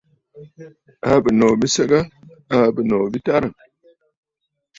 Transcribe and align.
Àa 1.07 1.17
bɨ̀nòò 1.23 1.53
bi 1.59 1.67
səgə? 1.75 1.99
Àa 2.55 2.67
bɨnòò 2.75 3.03
bi 3.11 3.19
tarə̀. 3.25 3.51